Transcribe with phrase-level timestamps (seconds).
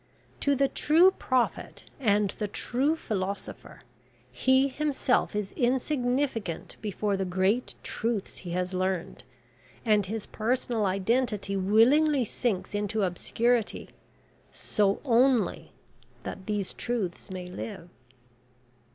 [0.39, 3.83] To the true Prophet and the true Philosopher,
[4.31, 9.25] he himself is insignificant before the great truths he has learnt,
[9.85, 13.89] and his personal identity willingly sinks into obscurity,
[14.51, 15.71] so only
[16.23, 17.89] that these truths may live.'"